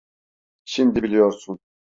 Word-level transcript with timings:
Şimdi 0.65 1.03
biliyorsun. 1.03 1.59